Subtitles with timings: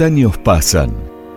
[0.00, 0.90] años pasan,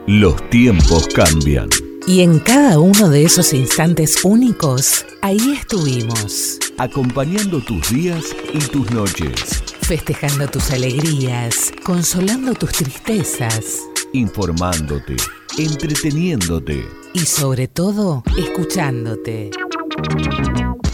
[0.07, 1.67] los tiempos cambian.
[2.07, 6.57] Y en cada uno de esos instantes únicos, ahí estuvimos.
[6.77, 8.23] Acompañando tus días
[8.53, 9.61] y tus noches.
[9.81, 13.81] Festejando tus alegrías, consolando tus tristezas.
[14.13, 15.17] Informándote,
[15.57, 16.85] entreteniéndote.
[17.13, 19.49] Y sobre todo, escuchándote.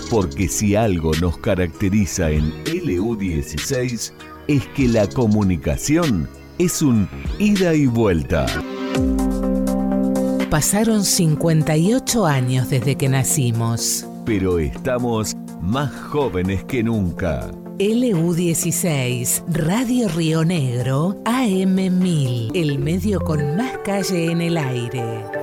[0.09, 4.13] Porque si algo nos caracteriza en LU16
[4.47, 6.27] es que la comunicación
[6.63, 7.09] es un
[7.39, 8.45] ida y vuelta.
[10.51, 14.05] Pasaron 58 años desde que nacimos.
[14.27, 17.49] Pero estamos más jóvenes que nunca.
[17.79, 25.40] LU16, Radio Río Negro, AM1000, el medio con más calle en el aire.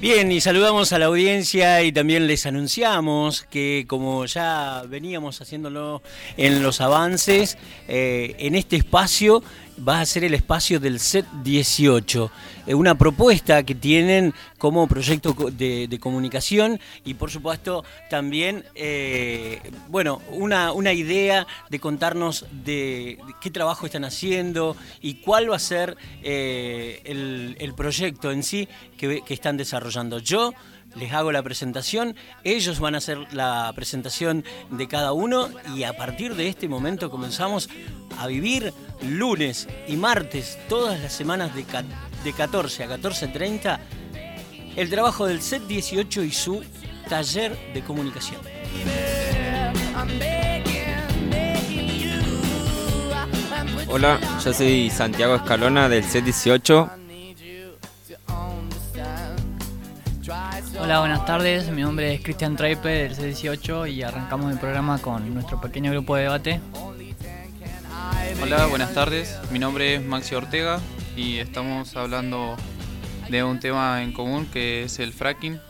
[0.00, 6.02] Bien, y saludamos a la audiencia y también les anunciamos que como ya veníamos haciéndolo
[6.36, 9.42] en los avances, eh, en este espacio
[9.86, 12.30] va a ser el espacio del set 18,
[12.66, 20.22] eh, una propuesta que tienen como proyecto de, comunicación y por supuesto también, eh, bueno,
[20.30, 25.96] una, una, idea de contarnos de, qué trabajo están haciendo y cuál va a ser
[26.22, 30.18] eh, el, proyecto en sí que, que están desarrollando.
[30.18, 30.52] Yo
[30.94, 35.96] les hago la presentación, ellos van a hacer la presentación de cada uno y a
[35.96, 37.68] partir de este momento comenzamos
[38.18, 38.72] a vivir
[39.02, 41.64] lunes y martes, todas las semanas de,
[42.24, 43.78] de 14 a 14.30,
[44.76, 46.64] el trabajo del set 18 y su
[47.08, 48.40] taller de comunicación.
[53.90, 56.90] Hola, yo soy Santiago Escalona del set 18
[60.88, 61.68] Hola, buenas tardes.
[61.68, 66.16] Mi nombre es Cristian Traipe del C18 y arrancamos el programa con nuestro pequeño grupo
[66.16, 66.60] de debate.
[68.42, 69.38] Hola, buenas tardes.
[69.50, 70.80] Mi nombre es Maxi Ortega
[71.14, 72.56] y estamos hablando
[73.28, 75.60] de un tema en común que es el fracking.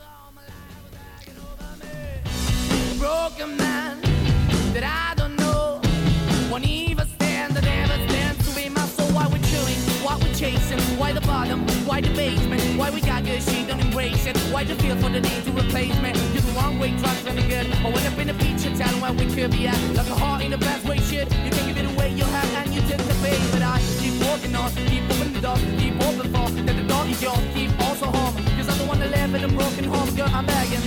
[11.45, 11.85] Chasing?
[11.87, 12.61] Why the the basement?
[12.77, 14.37] Why we got good, she don't embrace it?
[14.51, 16.11] Why the feel for the need to replace me?
[16.33, 17.67] You're the wrong way, trying to good.
[17.85, 19.79] I went up in a feature town where we could be at.
[19.95, 21.27] Like a heart in the best way, shit.
[21.45, 23.37] You can give it away, you have, and you took the pay.
[23.51, 27.09] But I keep walking on, keep moving the door, keep open for that the dog
[27.09, 28.35] is yours, keep also home.
[28.57, 30.81] Cause I'm the one that live in a broken home, girl, I'm begging.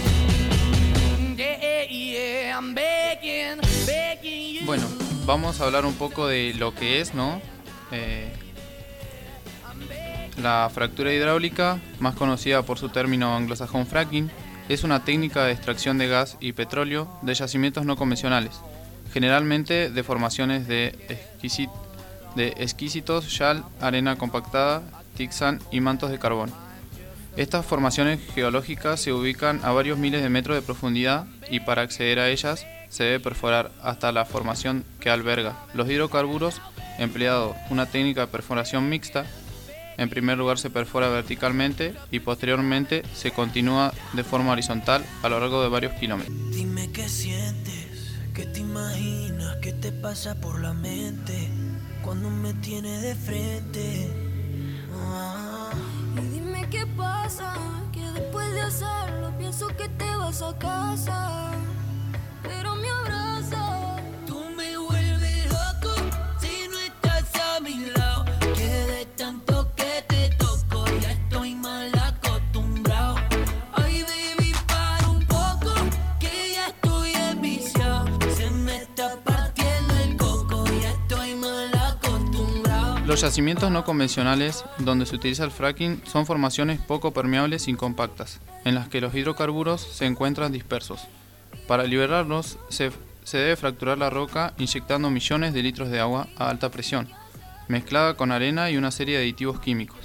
[3.87, 4.67] Begging.
[4.67, 4.87] Bueno,
[5.27, 7.41] vamos a hablar un poco de lo que es, ¿no?
[7.91, 8.33] Eh,
[10.43, 14.29] La fractura hidráulica, más conocida por su término anglosajón fracking,
[14.69, 18.61] es una técnica de extracción de gas y petróleo de yacimientos no convencionales,
[19.13, 20.99] generalmente de formaciones de,
[22.35, 24.83] de exquisitos shal, arena compactada,
[25.17, 26.51] tixan y mantos de carbón.
[27.37, 32.19] Estas formaciones geológicas se ubican a varios miles de metros de profundidad y para acceder
[32.19, 36.61] a ellas se debe perforar hasta la formación que alberga los hidrocarburos,
[36.99, 39.25] empleado una técnica de perforación mixta
[40.03, 45.41] en primer lugar se perfora verticalmente y posteriormente se continúa de forma horizontal a lo
[45.41, 46.37] largo de varios kilómetros.
[46.51, 51.49] Dime qué sientes, qué te imaginas, qué te pasa por la mente
[52.03, 54.11] cuando me tienes de frente.
[54.95, 55.71] Ah.
[56.17, 57.55] Y dime qué pasa,
[57.93, 61.53] que después de hacerlo pienso que te vas a casa,
[83.23, 88.75] yacimientos no convencionales donde se utiliza el fracking son formaciones poco permeables y compactas, en
[88.75, 91.03] las que los hidrocarburos se encuentran dispersos.
[91.69, 92.91] Para liberarlos se,
[93.33, 97.09] debe fracturar la roca inyectando millones de litros de agua a alta presión,
[97.69, 100.01] mezclada con arena y una serie de aditivos químicos.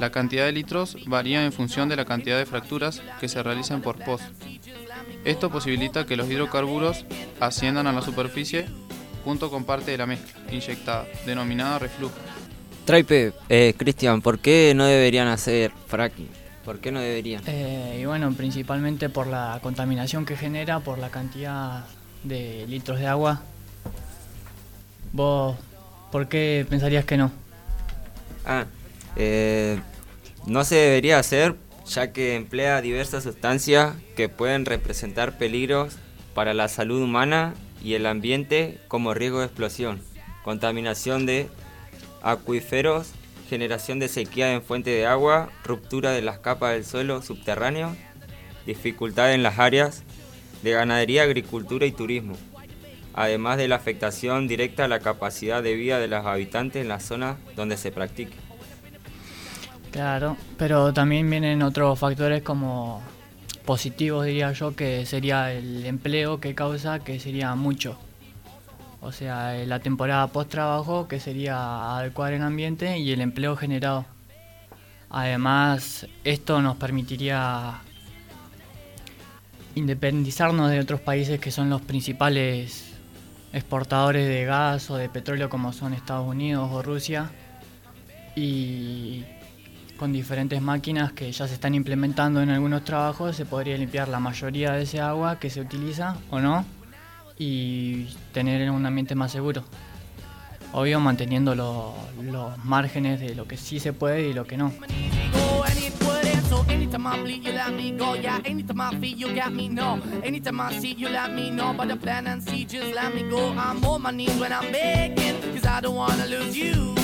[0.00, 3.80] La cantidad de litros varía en función de la cantidad de fracturas que se realizan
[3.80, 4.24] por post.
[5.24, 7.04] Esto posibilita que los hidrocarburos
[7.38, 8.66] asciendan a la superficie
[9.24, 12.16] junto con parte de la mezcla inyectada, denominada reflujo.
[12.86, 16.28] Traipe, eh, Cristian, ¿por qué no deberían hacer fracking?
[16.64, 17.42] ¿Por qué no deberían?
[17.46, 21.84] Eh, y bueno, principalmente por la contaminación que genera, por la cantidad
[22.22, 23.42] de litros de agua.
[25.12, 25.56] ¿Vos
[26.12, 27.32] por qué pensarías que no?
[28.44, 28.66] Ah,
[29.16, 29.80] eh,
[30.46, 31.56] no se debería hacer
[31.88, 35.96] ya que emplea diversas sustancias que pueden representar peligros
[36.34, 40.00] para la salud humana y el ambiente como riesgo de explosión,
[40.44, 41.48] contaminación de
[42.22, 43.12] acuíferos,
[43.48, 47.94] generación de sequía en fuente de agua, ruptura de las capas del suelo subterráneo,
[48.66, 50.02] dificultad en las áreas
[50.62, 52.34] de ganadería, agricultura y turismo,
[53.14, 57.04] además de la afectación directa a la capacidad de vida de los habitantes en las
[57.04, 58.36] zonas donde se practique.
[59.92, 63.02] Claro, pero también vienen otros factores como
[63.64, 67.98] positivos, diría yo, que sería el empleo que causa, que sería mucho.
[69.06, 74.04] O sea, la temporada post-trabajo, que sería adecuar el ambiente, y el empleo generado.
[75.10, 77.74] Además, esto nos permitiría
[79.76, 82.94] independizarnos de otros países que son los principales
[83.52, 87.30] exportadores de gas o de petróleo como son Estados Unidos o Rusia
[88.34, 89.24] y
[89.98, 94.18] con diferentes máquinas que ya se están implementando en algunos trabajos se podría limpiar la
[94.18, 96.75] mayoría de ese agua que se utiliza o no
[97.38, 99.62] y tener un ambiente más seguro.
[100.72, 104.72] Obvio manteniendo lo- los márgenes de lo que sí se puede y lo que no.
[113.58, 114.70] I'm my knees when I'm
[115.52, 116.94] cause I don't wanna lose you.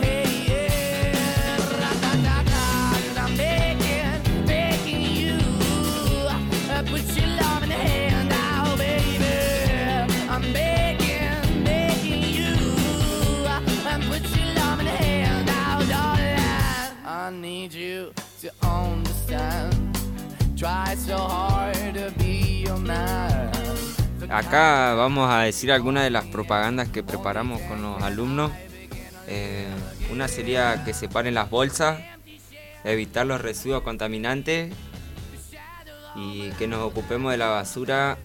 [0.00, 1.12] Hey,
[24.34, 28.50] Acá vamos a decir algunas de las propagandas que preparamos con los alumnos.
[29.28, 29.68] Eh,
[30.10, 32.00] una sería que separen las bolsas,
[32.82, 34.74] evitar los residuos contaminantes
[36.16, 38.18] y que nos ocupemos de la basura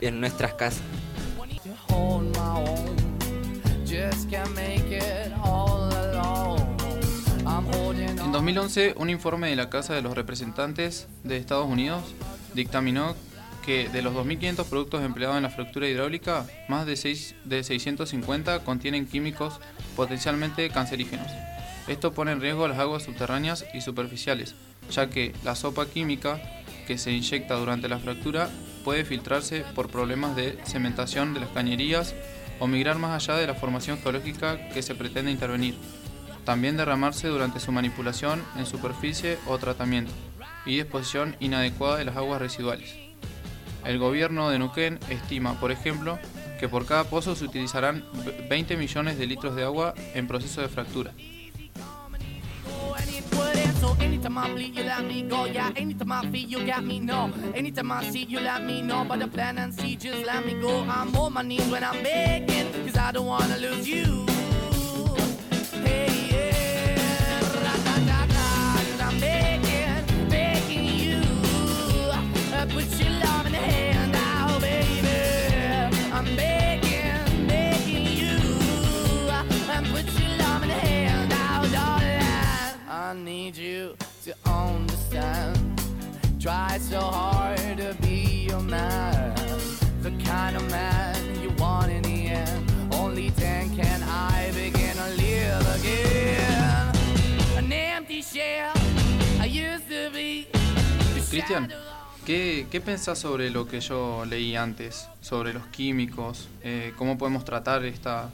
[0.00, 0.82] en nuestras casas.
[8.20, 8.30] En on.
[8.30, 12.04] 2011, un informe de la Casa de los Representantes de Estados Unidos
[12.58, 13.14] dictaminó
[13.64, 18.64] que de los 2.500 productos empleados en la fractura hidráulica, más de, seis- de 650
[18.64, 19.60] contienen químicos
[19.96, 21.26] potencialmente cancerígenos.
[21.86, 24.54] Esto pone en riesgo las aguas subterráneas y superficiales,
[24.90, 26.40] ya que la sopa química
[26.86, 28.48] que se inyecta durante la fractura
[28.84, 32.14] puede filtrarse por problemas de cementación de las cañerías
[32.60, 35.76] o migrar más allá de la formación geológica que se pretende intervenir.
[36.44, 40.12] También derramarse durante su manipulación en superficie o tratamiento
[40.68, 42.94] y disposición inadecuada de las aguas residuales.
[43.84, 46.18] El gobierno de Neuquén estima, por ejemplo,
[46.60, 50.60] que por cada pozo se utilizarán ve- 20 millones de litros de agua en proceso
[50.60, 51.12] de fractura.
[83.08, 85.80] I need you to understand.
[86.38, 89.34] Try so hard to be your man,
[90.02, 92.70] the kind of man you want in the end.
[92.92, 96.92] Only then can I begin to live again.
[97.56, 98.76] An empty shell
[99.40, 100.46] I used to be.
[101.30, 101.72] Cristian,
[102.26, 105.08] ¿qué, qué pensás sobre lo que yo leí antes?
[105.22, 108.28] Sobre los químicos, eh, cómo podemos tratar esta,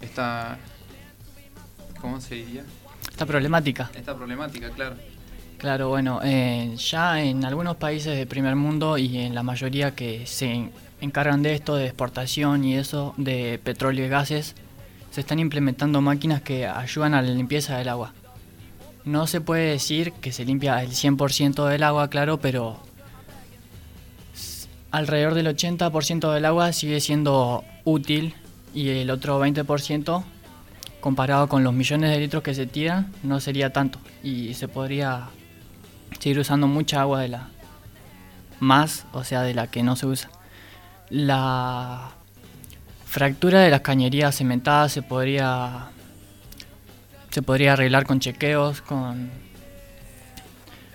[0.00, 0.58] esta,
[2.00, 2.64] ¿cómo se diría?
[3.22, 3.90] Esta problemática.
[3.94, 4.96] Esta problemática, claro.
[5.58, 10.26] Claro, bueno, eh, ya en algunos países del primer mundo y en la mayoría que
[10.26, 14.56] se en- encargan de esto, de exportación y eso, de petróleo y gases,
[15.12, 18.12] se están implementando máquinas que ayudan a la limpieza del agua.
[19.04, 22.80] No se puede decir que se limpia el 100% del agua, claro, pero
[24.90, 28.34] alrededor del 80% del agua sigue siendo útil
[28.74, 30.22] y el otro 20%
[31.02, 35.28] comparado con los millones de litros que se tiran no sería tanto y se podría
[36.20, 37.48] seguir usando mucha agua de la
[38.60, 40.30] más, o sea, de la que no se usa.
[41.10, 42.12] La
[43.04, 45.90] fractura de las cañerías cementadas se podría
[47.30, 49.30] se podría arreglar con chequeos, con,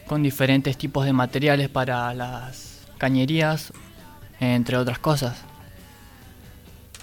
[0.07, 3.73] con diferentes tipos de materiales para las cañerías,
[4.39, 5.41] entre otras cosas.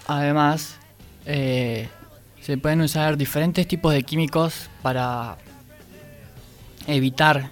[0.06, 0.76] Además,
[1.26, 1.88] eh,
[2.44, 5.38] se pueden usar diferentes tipos de químicos para
[6.86, 7.48] evitar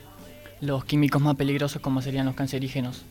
[0.60, 3.06] los químicos más peligrosos como serían los cancerígenos.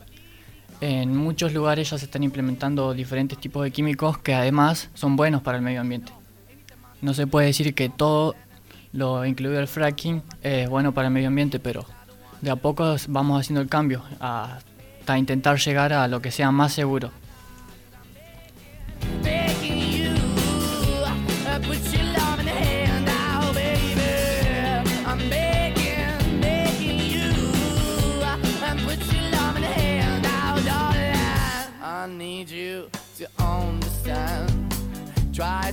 [0.79, 5.41] En muchos lugares ya se están implementando diferentes tipos de químicos que además son buenos
[5.41, 6.11] para el medio ambiente.
[7.01, 8.35] No se puede decir que todo,
[8.93, 11.87] lo incluido el fracking, es bueno para el medio ambiente, pero
[12.41, 16.73] de a poco vamos haciendo el cambio hasta intentar llegar a lo que sea más
[16.73, 17.09] seguro.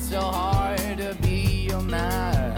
[0.09, 2.55] So hard to be your man,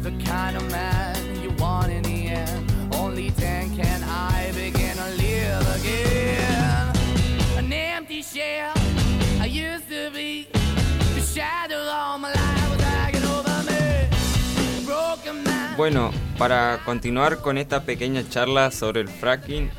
[0.00, 2.72] the kind of man you want in the end.
[2.94, 6.92] Only then can I begin to live again.
[7.58, 8.72] An empty shell
[9.38, 10.48] I used to be,
[11.14, 14.86] the shadow all my life was hanging over me.
[14.86, 15.76] Broken man.
[15.76, 19.70] Bueno, para continuar con esta pequeña charla sobre el fracking,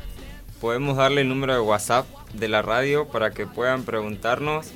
[0.60, 4.70] podemos darle el número de WhatsApp de la radio para que puedan preguntarnos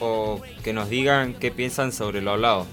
[0.00, 2.66] o que nos digan qué piensan sobre lo hablado.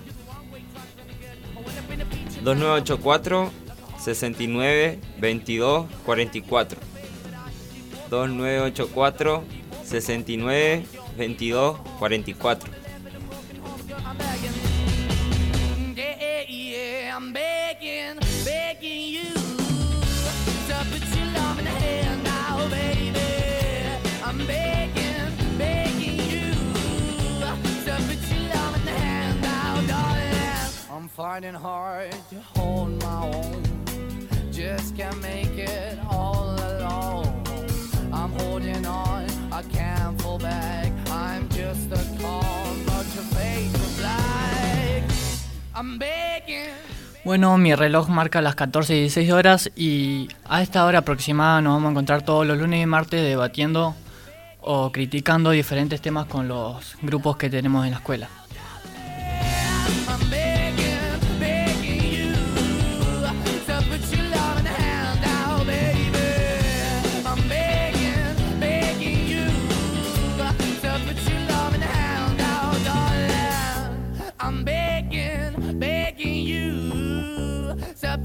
[2.43, 3.51] 2984
[3.99, 6.79] 69 22 44
[8.09, 9.43] 2984
[9.83, 10.85] 69
[11.17, 12.83] 22 44
[47.23, 51.75] Bueno, mi reloj marca las 14 y 16 horas y a esta hora aproximada nos
[51.75, 53.95] vamos a encontrar todos los lunes y martes debatiendo
[54.61, 58.29] o criticando diferentes temas con los grupos que tenemos en la escuela.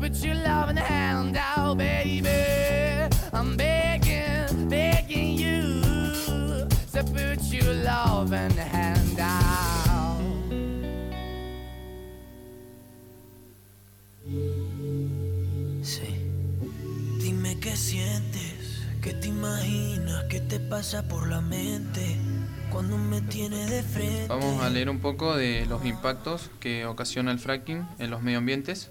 [0.09, 2.29] Put your love in the hand now, baby.
[3.33, 5.83] I'm begging, begging you
[6.93, 10.19] to put your love in the hand out.
[15.83, 16.09] Sí.
[17.21, 22.17] Dime qué sientes, qué te imaginas, qué te pasa por la mente
[22.71, 24.29] cuando me tienes de frente.
[24.29, 28.91] Vamos a leer un poco de los impactos que ocasiona el fracking en los medioambientes,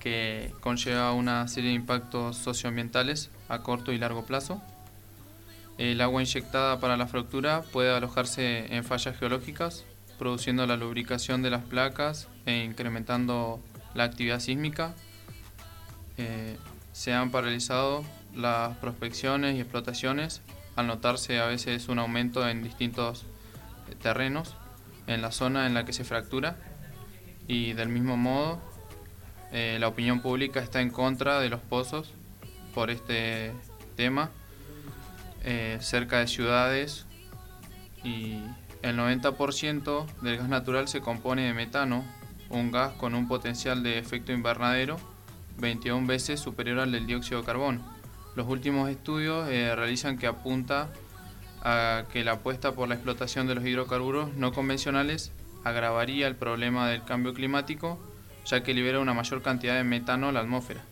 [0.00, 4.60] que conlleva una serie de impactos socioambientales a corto y largo plazo.
[5.78, 9.84] El agua inyectada para la fractura puede alojarse en fallas geológicas,
[10.18, 13.60] produciendo la lubricación de las placas e incrementando
[13.94, 14.94] la actividad sísmica.
[16.18, 16.56] Eh,
[16.92, 18.04] se han paralizado
[18.34, 20.42] las prospecciones y explotaciones
[20.76, 23.24] al notarse a veces un aumento en distintos
[24.02, 24.56] terrenos
[25.06, 26.56] en la zona en la que se fractura
[27.48, 28.60] y del mismo modo
[29.52, 32.12] eh, la opinión pública está en contra de los pozos
[32.74, 33.52] por este
[33.96, 34.30] tema
[35.42, 37.06] eh, cerca de ciudades
[38.04, 38.38] y
[38.82, 42.04] el 90% del gas natural se compone de metano,
[42.48, 44.96] un gas con un potencial de efecto invernadero
[45.58, 47.80] 21 veces superior al del dióxido de carbono.
[48.34, 50.88] Los últimos estudios eh, realizan que apunta
[51.62, 55.32] a que la apuesta por la explotación de los hidrocarburos no convencionales
[55.64, 57.98] agravaría el problema del cambio climático,
[58.44, 60.89] ya que libera una mayor cantidad de metano a la atmósfera.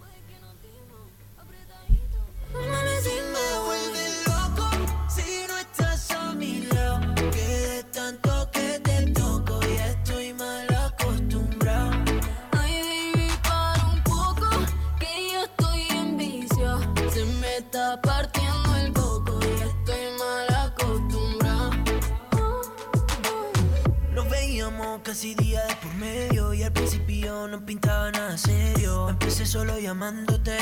[25.02, 29.08] Casi día de por medio y al principio no pintaba nada serio.
[29.08, 30.58] Empecé solo llamándote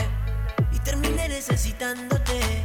[0.73, 2.65] y terminé necesitándote.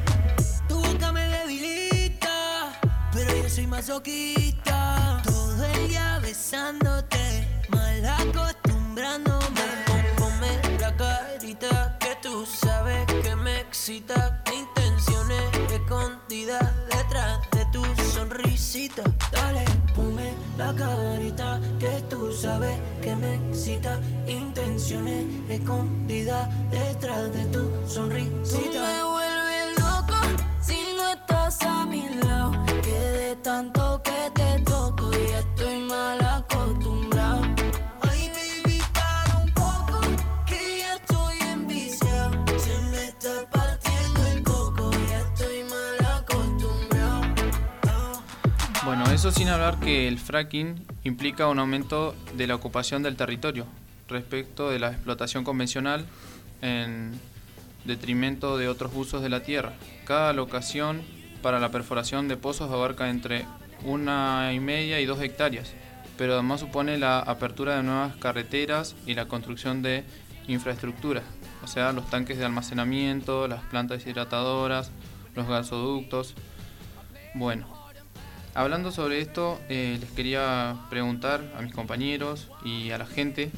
[0.67, 2.79] Tu boca me debilita,
[3.12, 5.24] pero yo soy masoquista.
[5.25, 9.62] Todo el día besándote, mal acostumbrándome.
[10.17, 14.43] Ponme la carita que tú sabes que me excita.
[14.45, 17.83] ¿Qué intenciones escondidas detrás de tu
[18.13, 19.03] sonrisita?
[20.61, 23.99] La carita que tú sabes que me excita.
[24.27, 28.69] Intenciones escondidas detrás de tu sonrisita.
[28.71, 30.19] Tú me vuelves loco
[30.61, 32.51] si no estás a mi lado.
[32.83, 35.39] Que de tanto que te toco ya
[48.83, 53.67] Bueno, eso sin hablar que el fracking implica un aumento de la ocupación del territorio
[54.07, 56.03] respecto de la explotación convencional
[56.63, 57.11] en
[57.85, 59.73] detrimento de otros usos de la tierra.
[60.05, 61.03] Cada locación
[61.43, 63.45] para la perforación de pozos abarca entre
[63.83, 65.73] una y media y dos hectáreas,
[66.17, 70.03] pero además supone la apertura de nuevas carreteras y la construcción de
[70.47, 71.21] infraestructura,
[71.63, 74.89] o sea, los tanques de almacenamiento, las plantas hidratadoras,
[75.35, 76.33] los gasoductos.
[77.35, 77.80] Bueno,
[78.53, 83.51] hablando sobre esto, eh, les quería preguntar a mis compañeros y a la gente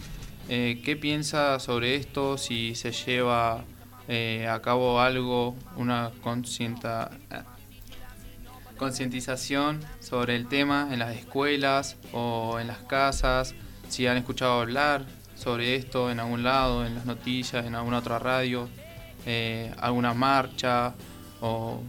[0.50, 3.64] eh, qué piensa sobre esto, si se lleva
[4.08, 6.12] eh, a cabo algo, una
[8.78, 13.56] concientización sobre el tema en las escuelas o en las casas,
[13.90, 18.20] si han escuchado hablar sobre esto en algún lado, en las noticias, en alguna otra
[18.20, 18.70] radio,
[19.80, 20.94] alguna marcha
[21.40, 21.82] o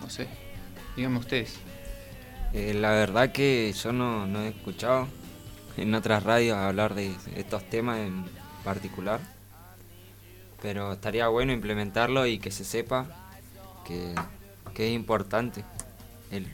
[0.00, 0.28] no sé,
[0.96, 1.69] díganme ustedes.
[2.52, 5.06] Eh, la verdad que yo no, no he escuchado
[5.76, 8.24] en otras radios hablar de estos temas en
[8.64, 9.20] particular.
[10.60, 13.06] Pero estaría bueno implementarlo y que se sepa
[13.86, 14.14] que,
[14.74, 15.64] que es importante
[16.30, 16.46] el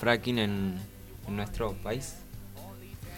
[0.00, 0.78] fracking en,
[1.28, 2.16] en nuestro país.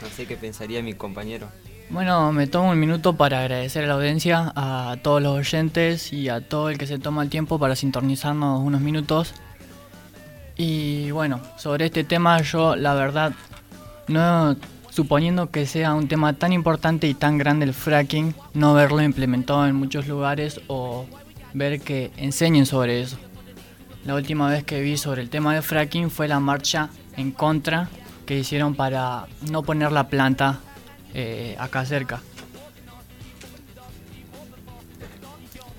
[0.03, 1.49] No sé qué pensaría mi compañero.
[1.91, 6.29] Bueno, me tomo un minuto para agradecer a la audiencia, a todos los oyentes y
[6.29, 9.35] a todo el que se toma el tiempo para sintonizarnos unos minutos.
[10.57, 13.33] Y bueno, sobre este tema yo la verdad,
[14.09, 14.57] no
[14.91, 19.67] suponiendo que sea un tema tan importante y tan grande el fracking, no verlo implementado
[19.67, 21.07] en muchos lugares o
[21.53, 23.19] ver que enseñen sobre eso.
[24.05, 27.89] La última vez que vi sobre el tema del fracking fue la marcha en contra
[28.27, 30.61] que hicieron para no poner la planta
[31.13, 32.21] eh, acá cerca.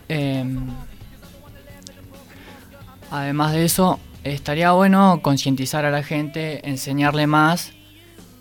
[0.07, 0.67] Em,
[3.11, 7.71] además de eso, estaría bueno concientizar a la gente, enseñarle más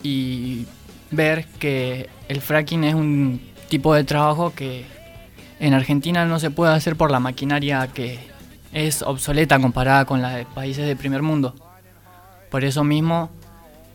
[0.02, 0.66] y
[1.10, 4.86] ver que el fracking es un tipo de trabajo que
[5.60, 8.18] en Argentina no se puede hacer por la maquinaria que
[8.72, 11.54] es obsoleta comparada con la de países de primer mundo.
[12.50, 13.30] Por eso mismo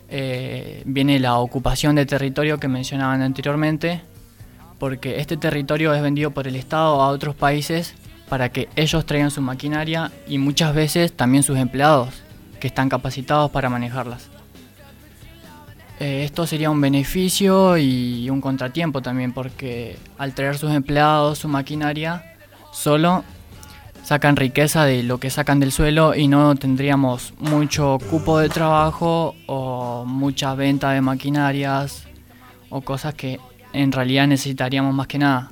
[0.09, 4.01] eh, viene la ocupación de territorio que mencionaban anteriormente,
[4.77, 7.95] porque este territorio es vendido por el Estado a otros países
[8.29, 12.09] para que ellos traigan su maquinaria y muchas veces también sus empleados,
[12.59, 14.29] que están capacitados para manejarlas.
[15.99, 21.49] Eh, esto sería un beneficio y un contratiempo también, porque al traer sus empleados, su
[21.49, 22.35] maquinaria,
[22.71, 23.23] solo
[24.03, 29.35] sacan riqueza de lo que sacan del suelo y no tendríamos mucho cupo de trabajo
[29.45, 32.07] o mucha venta de maquinarias
[32.69, 33.39] o cosas que
[33.73, 35.51] en realidad necesitaríamos más que nada.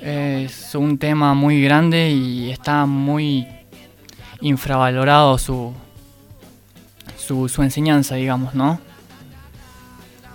[0.00, 3.46] Es un tema muy grande y está muy
[4.40, 5.74] infravalorado su,
[7.16, 8.80] su, su enseñanza, digamos, ¿no?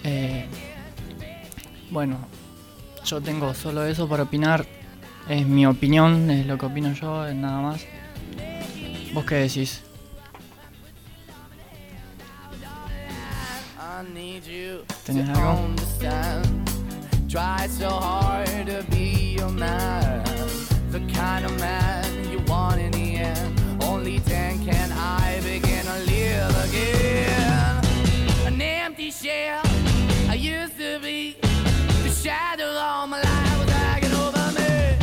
[0.04, 0.46] Eh,
[1.90, 2.18] bueno,
[3.06, 4.66] yo tengo solo eso para opinar.
[5.30, 7.86] Es mi opinión, es lo que opino yo, es nada más.
[9.14, 9.84] ¿Vos qué decís?
[15.06, 15.60] ¿Tenés algo?
[19.52, 23.84] The kind of man you want in the end.
[23.84, 27.84] Only then can I begin to live again.
[28.48, 29.62] An empty shell
[30.30, 31.36] I used to be.
[32.04, 34.98] The shadow all my life was hanging over me.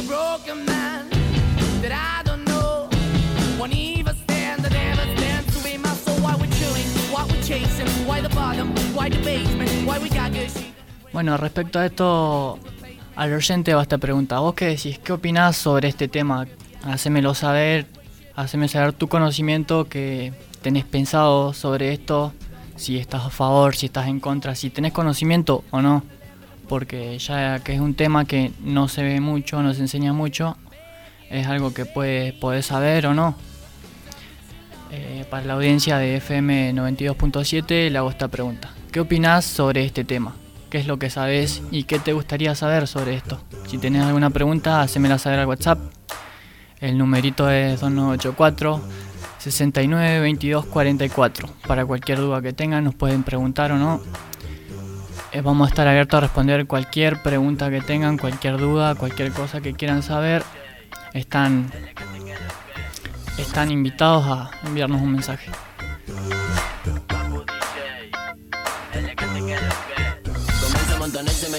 [0.00, 1.10] A broken man
[1.82, 2.88] that I don't know.
[3.58, 6.16] Won't even stand, I never stand to be my soul.
[6.20, 6.88] Why we chilling?
[7.12, 7.88] Why we're chasing?
[8.06, 8.74] Why the bottom?
[8.94, 9.70] Why the basement?
[9.86, 10.72] Why we got good shit?
[11.12, 12.58] Bueno, respecto a esto,
[13.16, 14.38] al oyente va esta pregunta.
[14.38, 14.98] ¿Vos qué decís?
[14.98, 16.46] ¿Qué opinás sobre este tema?
[16.84, 17.86] Hacémelo saber,
[18.36, 22.32] haceme saber tu conocimiento que tenés pensado sobre esto,
[22.76, 26.04] si estás a favor, si estás en contra, si tenés conocimiento o no.
[26.68, 30.56] Porque ya que es un tema que no se ve mucho, no se enseña mucho,
[31.30, 33.34] es algo que puedes, podés saber o no.
[34.92, 38.70] Eh, para la audiencia de FM 92.7 le hago esta pregunta.
[38.92, 40.34] ¿Qué opinás sobre este tema?
[40.70, 43.40] Qué es lo que sabes y qué te gustaría saber sobre esto.
[43.66, 45.78] Si tenés alguna pregunta, hacémela saber al WhatsApp.
[46.80, 48.80] El numerito es 2984
[49.38, 51.48] 69 22 44.
[51.66, 54.00] Para cualquier duda que tengan, nos pueden preguntar o no.
[55.32, 59.60] Eh, vamos a estar abiertos a responder cualquier pregunta que tengan, cualquier duda, cualquier cosa
[59.60, 60.42] que quieran saber.
[61.12, 61.70] Están,
[63.38, 65.50] están invitados a enviarnos un mensaje.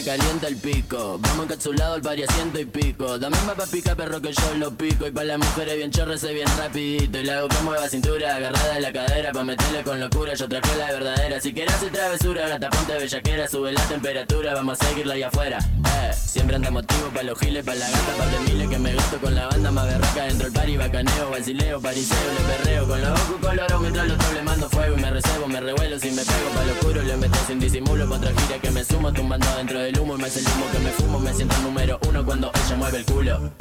[0.04, 1.20] Calienta el pico.
[1.20, 3.18] Vamos encapsulado al pari a ciento y pico.
[3.18, 5.08] Dame más pa' picar, perro, que yo lo pico.
[5.08, 7.20] Y pa' las mujeres bien chorro, se bien rapidito.
[7.20, 9.32] Y la hago que mueva cintura, agarrada de la cadera.
[9.32, 11.40] Pa' meterle con locura, yo traje la verdadera.
[11.42, 13.48] Si quieres hacer travesura, ahora ponte bellaquera.
[13.48, 15.58] Sube la temperatura, vamos a seguirla ahí afuera.
[15.60, 18.94] Eh, siempre anda motivo pa' los giles, pa' la gata, par de miles que me
[18.94, 20.24] gusto con la banda más berraca.
[20.24, 22.88] Dentro del pari, bacaneo, vacileo, pariseo, le perreo.
[22.88, 24.98] Con los ojos colorados mientras los le mando fuego.
[24.98, 27.02] Y me recebo, me revuelo, si me pego pa' lo oscuro.
[27.04, 28.32] Le meto sin disimulo, pa' otra
[28.62, 29.12] que me sumo.
[29.14, 31.20] Tumbando dentro del humo y me hace el humo que me fumo.
[31.20, 33.52] Me siento número uno cuando ella mueve el culo.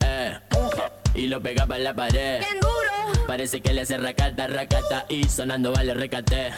[0.00, 0.38] Eh,
[1.14, 2.42] y lo pega pa' la pared.
[3.26, 6.48] Parece que le hace racata, racata y sonando vale recate.
[6.48, 6.52] Eh.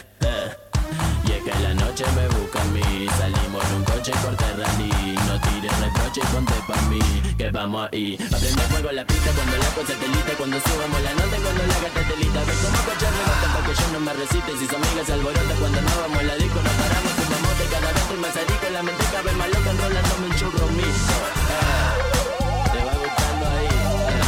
[1.27, 4.89] Y es que la noche me busca a mí Salimos en un coche corte rally
[5.27, 6.99] No tires reproche y ponte pa' mí
[7.37, 11.37] Que vamos ahí Aprende fuego la pista cuando la cosa telita Cuando subamos la nota
[11.37, 14.51] y cuando la gata telita Ves como coche rebota pa' que yo no me resiste
[14.57, 17.28] Si son amigas se alborota cuando no vamos a la disco No paramos,
[17.69, 21.13] cada rato y más rico La mente cabe más loca enrolándome un churro mixto
[21.49, 24.23] Eh, Te va gustando ahí eh.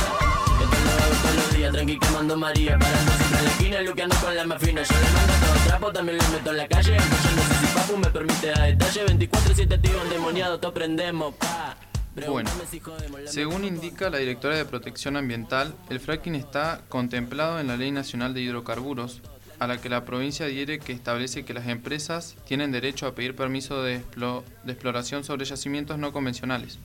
[0.60, 4.16] Te lo hago todos los días Tranqui quemando María Parando siempre en la esquina Luqueando
[4.18, 4.84] con la más fina.
[4.84, 6.98] Yo le mando todo trapo También le meto en la calle.
[6.98, 9.06] Yo no sé si papu me permite a detalle.
[9.06, 11.76] 24-7 tío endemoniado Todo prendemos pa.
[12.28, 12.50] Bueno,
[13.26, 18.34] según indica la directora de Protección Ambiental, el fracking está contemplado en la Ley Nacional
[18.34, 19.22] de Hidrocarburos,
[19.62, 23.36] a la que la provincia adhiere que establece que las empresas tienen derecho a pedir
[23.36, 26.80] permiso de, explo- de exploración sobre yacimientos no convencionales.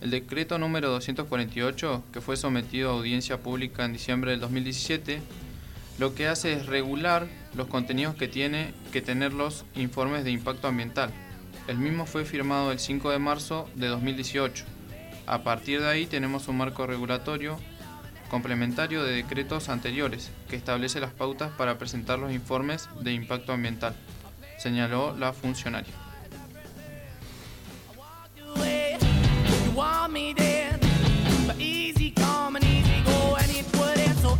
[0.00, 5.20] El decreto número 248, que fue sometido a audiencia pública en diciembre del 2017,
[6.00, 10.66] lo que hace es regular los contenidos que tiene que tener los informes de impacto
[10.66, 11.12] ambiental.
[11.68, 14.64] El mismo fue firmado el 5 de marzo de 2018.
[15.28, 17.56] A partir de ahí tenemos un marco regulatorio
[18.30, 23.94] complementario de decretos anteriores que establece las pautas para presentar los informes de impacto ambiental,
[24.58, 25.92] señaló la funcionaria.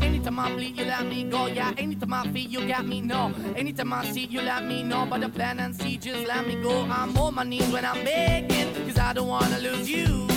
[0.03, 1.47] Anytime I bleed, you let me go.
[1.47, 3.01] Yeah, anytime I feel, you got me.
[3.01, 5.05] No, anytime I see, you let me know.
[5.05, 6.83] But the plan and see, just let me go.
[6.85, 10.30] I'm on my knees when I'm begging, cause I don't wanna lose you.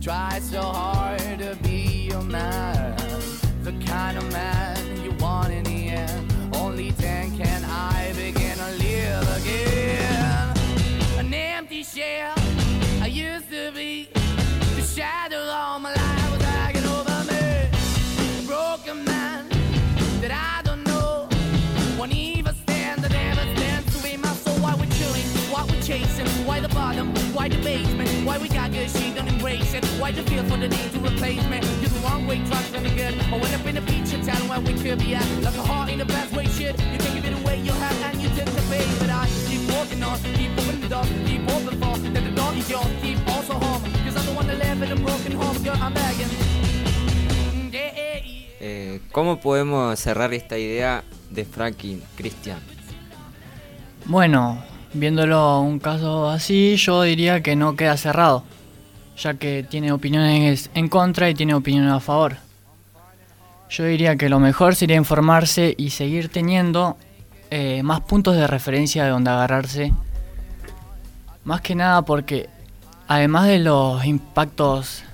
[0.00, 2.96] Try so hard to be your man.
[3.62, 4.59] The kind of man
[27.40, 29.82] why the basement, why we got good, she don't embrace it.
[29.98, 31.58] Why the feel for the need to replace me?
[31.80, 33.14] You're the wrong way, trying to be good.
[33.32, 35.26] I went up in a feature town where we could be at.
[35.40, 36.78] Like a heart in the best way, shit.
[36.92, 38.84] You can give it away, you have, and you pay.
[39.00, 42.68] But I keep walking on, keep the door, keep open for that the door is
[42.68, 43.82] yours, keep also home.
[44.04, 46.28] Cause I'm the one that live in a broken home, girl, I'm begging.
[47.72, 48.60] Yeah, yeah, yeah.
[48.60, 52.60] Eh, ¿Cómo podemos cerrar esta idea de fracking, Cristian?
[54.04, 58.44] Bueno, viéndolo un caso así, yo diría que no queda cerrado,
[59.16, 62.36] ya que tiene opiniones en contra y tiene opiniones a favor.
[63.68, 66.96] Yo diría que lo mejor sería informarse y seguir teniendo
[67.50, 69.92] eh, más puntos de referencia de donde agarrarse.
[71.44, 72.48] Más que nada porque
[73.06, 75.04] además de los impactos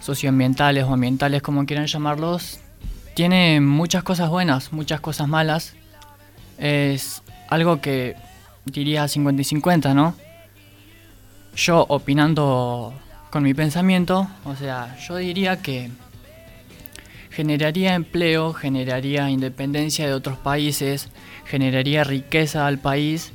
[0.00, 2.58] socioambientales o ambientales como quieran llamarlos,
[3.14, 5.74] tiene muchas cosas buenas, muchas cosas malas.
[6.58, 8.16] Es algo que
[8.66, 10.14] diría 50 y 50, ¿no?
[11.54, 12.92] Yo opinando
[13.30, 15.90] con mi pensamiento, o sea, yo diría que
[17.30, 21.08] generaría empleo, generaría independencia de otros países,
[21.46, 23.32] generaría riqueza al país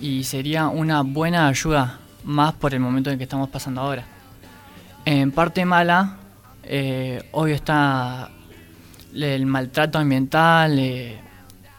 [0.00, 4.04] y sería una buena ayuda, más por el momento en que estamos pasando ahora.
[5.04, 6.18] En parte mala,
[6.62, 8.30] eh, obvio está
[9.14, 11.18] el maltrato ambiental eh,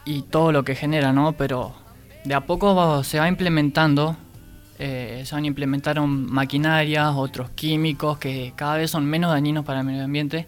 [0.04, 1.32] y todo lo que genera, ¿no?
[1.32, 1.79] Pero
[2.24, 4.16] de a poco se va implementando,
[4.78, 9.80] eh, se van a implementar maquinarias, otros químicos que cada vez son menos dañinos para
[9.80, 10.46] el medio ambiente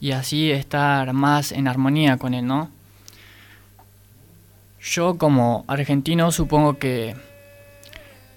[0.00, 2.70] y así estar más en armonía con él, ¿no?
[4.80, 7.14] Yo como argentino supongo que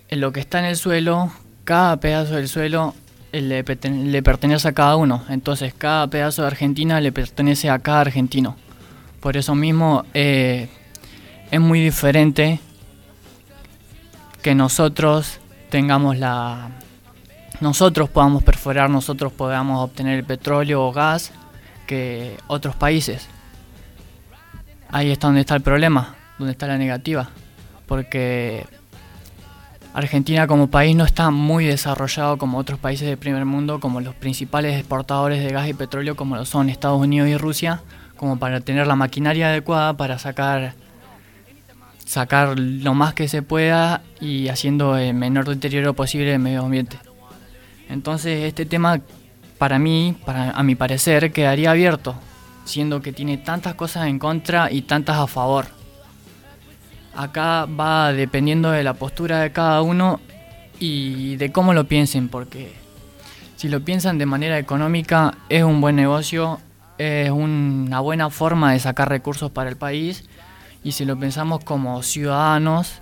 [0.09, 1.31] en lo que está en el suelo,
[1.63, 2.93] cada pedazo del suelo
[3.31, 5.23] le, le, pertenece a cada uno.
[5.29, 8.55] Entonces cada pedazo de Argentina le pertenece a cada argentino.
[9.19, 10.69] Por eso mismo eh,
[11.51, 12.59] es muy diferente
[14.41, 16.69] que nosotros tengamos la...
[17.61, 21.31] Nosotros podamos perforar, nosotros podamos obtener el petróleo o gas
[21.87, 23.27] que otros países.
[24.89, 27.29] Ahí está donde está el problema, donde está la negativa.
[27.87, 28.65] Porque
[29.93, 34.13] Argentina como país no está muy desarrollado como otros países del primer mundo, como los
[34.13, 37.81] principales exportadores de gas y petróleo como lo son Estados Unidos y Rusia,
[38.17, 40.73] como para tener la maquinaria adecuada para sacar
[42.05, 46.97] sacar lo más que se pueda y haciendo el menor deterioro posible del medio ambiente.
[47.89, 49.01] Entonces este tema
[49.57, 52.15] para mí, para, a mi parecer, quedaría abierto,
[52.63, 55.65] siendo que tiene tantas cosas en contra y tantas a favor.
[57.15, 60.19] Acá va dependiendo de la postura de cada uno
[60.79, 62.73] y de cómo lo piensen, porque
[63.55, 66.59] si lo piensan de manera económica es un buen negocio,
[66.97, 70.25] es una buena forma de sacar recursos para el país
[70.85, 72.99] y si lo pensamos como ciudadanos,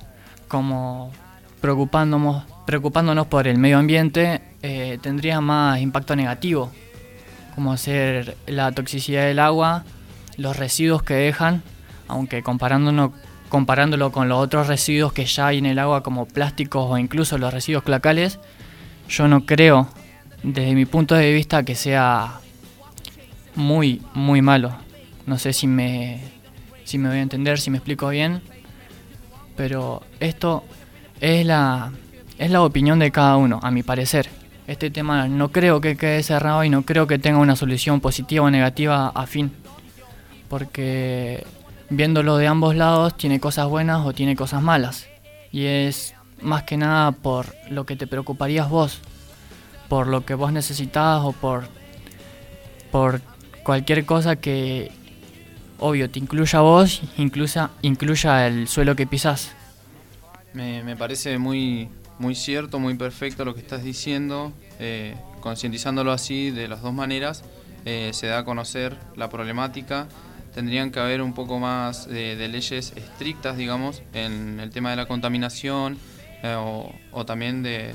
[0.48, 1.12] como
[1.60, 6.72] preocupándonos, preocupándonos por el medio ambiente, eh, tendría más impacto negativo,
[7.56, 9.84] como ser la toxicidad del agua,
[10.38, 11.62] los residuos que dejan,
[12.08, 13.12] aunque comparándolo
[14.14, 17.54] con los otros residuos que ya hay en el agua como plásticos o incluso los
[17.54, 18.40] residuos clacales,
[19.10, 19.90] yo no creo,
[20.42, 22.40] desde mi punto de vista, que sea
[23.56, 24.74] muy, muy malo.
[25.26, 26.33] No sé si me,
[26.84, 28.42] si me voy a entender, si me explico bien,
[29.56, 30.64] pero esto
[31.22, 31.92] es la,
[32.38, 34.30] es la opinión de cada uno, a mi parecer.
[34.68, 38.46] Este tema no creo que quede cerrado y no creo que tenga una solución positiva
[38.46, 39.52] o negativa a fin,
[40.50, 41.46] porque
[41.90, 45.08] viéndolo de ambos lados tiene cosas buenas o tiene cosas malas,
[45.52, 49.00] y es más que nada por lo que te preocuparías vos,
[49.90, 51.66] por lo que vos necesitas o por,
[52.92, 53.22] por
[53.64, 54.92] cualquier cosa que,
[55.84, 59.52] obvio, te incluya vos, incluya, incluya el suelo que pisás.
[60.54, 64.54] Me, parece muy, muy cierto, muy perfecto lo que estás diciendo.
[64.80, 67.44] Eh, concientizándolo así de las dos maneras,
[67.84, 70.08] eh, se da a conocer la problemática.
[70.54, 75.06] Tendrían que haber un poco más de, leyes estrictas, digamos, en el tema de la
[75.06, 75.98] contaminación
[76.44, 76.56] eh,
[77.12, 77.94] o, también de,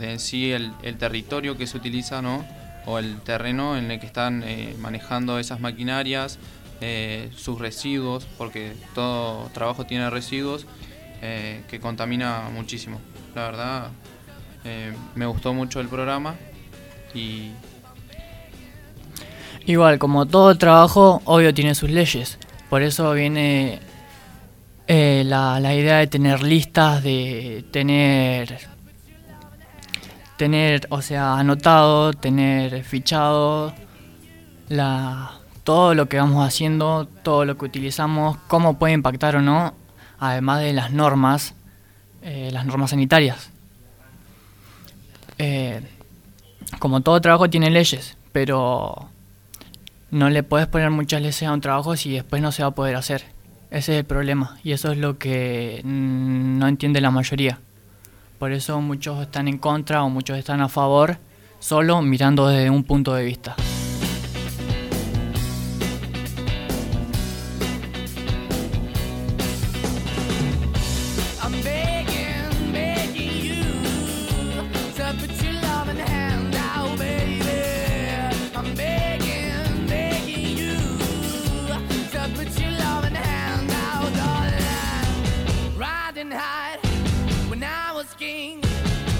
[0.00, 2.44] en sí el, el territorio que se utiliza, ¿no?
[2.86, 4.42] o el terreno en el que están
[4.78, 6.38] manejando esas maquinarias,
[6.80, 10.66] eh, sus residuos, porque todo trabajo tiene residuos
[11.22, 13.00] eh, que contamina muchísimo.
[13.34, 13.90] La verdad,
[15.14, 16.34] me gustó mucho el programa
[17.14, 17.50] y...
[19.64, 22.38] Igual, como todo trabajo, obvio tiene sus leyes.
[22.70, 23.80] Por eso viene
[24.86, 28.58] la, la idea de tener listas, de tener
[30.38, 33.74] tener, o sea, anotado, tener fichado
[34.68, 35.37] la,
[35.68, 39.74] todo lo que vamos haciendo, todo lo que utilizamos, cómo puede impactar o no,
[40.18, 41.52] además de las normas,
[42.22, 43.50] eh, las normas sanitarias.
[45.36, 45.82] Eh,
[46.78, 49.10] como todo trabajo tiene leyes, pero
[50.10, 52.74] no le puedes poner muchas leyes a un trabajo si después no se va a
[52.74, 53.24] poder hacer.
[53.70, 57.58] Ese es el problema y eso es lo que no entiende la mayoría.
[58.38, 61.18] Por eso muchos están en contra o muchos están a favor,
[61.60, 63.54] solo mirando desde un punto de vista.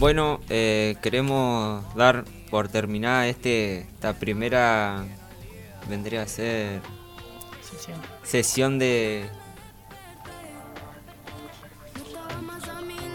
[0.00, 5.04] bueno, queremos dar por terminada este, esta primera,
[5.90, 6.80] vendría a ser
[7.62, 9.28] sesión, sesión de,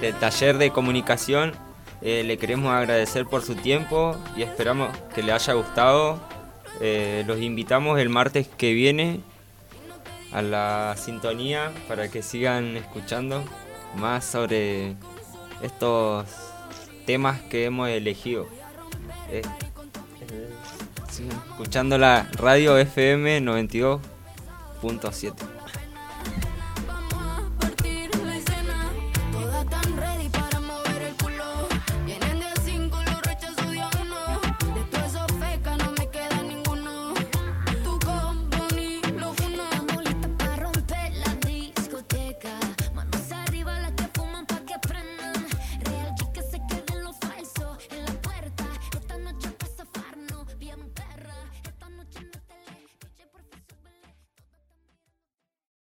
[0.01, 1.53] de taller de comunicación.
[2.01, 6.19] Eh, le queremos agradecer por su tiempo y esperamos que le haya gustado.
[6.81, 9.21] Eh, los invitamos el martes que viene
[10.31, 13.43] a la sintonía para que sigan escuchando
[13.95, 14.95] más sobre
[15.61, 16.27] estos
[17.05, 18.47] temas que hemos elegido.
[19.31, 19.41] Eh,
[21.49, 25.54] escuchando la radio FM 92.7.